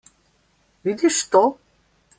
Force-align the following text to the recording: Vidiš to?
Vidiš 0.85 1.19
to? 1.31 1.43